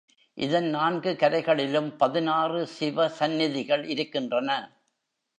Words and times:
இதன் 0.37 0.69
நான்கு 0.69 1.15
கரைகளிலும் 1.15 1.97
பதினாறு 1.97 2.67
சிவ 2.67 3.07
சந்நிதிகள் 3.09 3.83
இருக்கின்றன. 3.85 4.49